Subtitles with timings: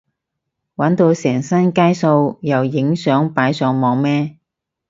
[0.77, 4.39] 玩到成身街數又影相擺上網咩？